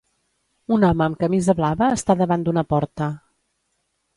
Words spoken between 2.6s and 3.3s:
porta.